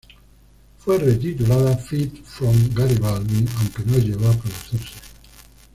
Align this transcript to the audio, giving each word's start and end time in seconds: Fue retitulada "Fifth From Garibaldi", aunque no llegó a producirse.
Fue 0.79 0.97
retitulada 0.97 1.77
"Fifth 1.77 2.23
From 2.25 2.73
Garibaldi", 2.73 3.45
aunque 3.59 3.83
no 3.85 3.99
llegó 3.99 4.29
a 4.29 4.33
producirse. 4.35 4.99